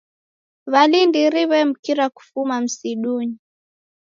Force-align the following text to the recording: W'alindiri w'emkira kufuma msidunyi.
W'alindiri 0.71 1.41
w'emkira 1.51 2.05
kufuma 2.15 2.55
msidunyi. 2.63 3.37